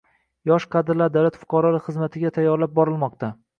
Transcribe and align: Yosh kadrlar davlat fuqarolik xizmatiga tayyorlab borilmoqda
Yosh 0.51 0.63
kadrlar 0.75 1.11
davlat 1.17 1.37
fuqarolik 1.45 1.87
xizmatiga 1.91 2.35
tayyorlab 2.41 2.77
borilmoqda 2.83 3.33